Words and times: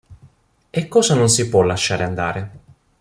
E 0.79 0.87
cosa 0.87 1.13
non 1.13 1.29
si 1.29 1.47
può 1.47 1.61
lasciare 1.61 2.03
andare? 2.03 2.51